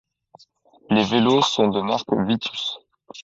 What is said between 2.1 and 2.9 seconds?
Vitus.